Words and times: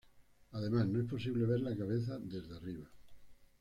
Además, 0.53 0.87
no 0.87 0.99
es 0.99 1.05
posible 1.07 1.45
ver 1.45 1.59
la 1.61 1.77
cabeza 1.77 2.17
desde 2.17 2.55
arriba. 2.55 2.87